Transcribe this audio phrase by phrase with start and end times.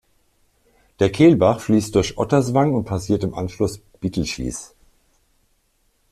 [0.99, 4.73] Der Kehlbach fließt durch Otterswang und passiert im Anschluss Bittelschieß.